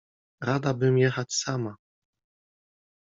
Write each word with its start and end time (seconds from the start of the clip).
—Rada 0.49 0.73
bym 0.73 0.97
jechać 0.97 1.33
sama. 1.33 1.75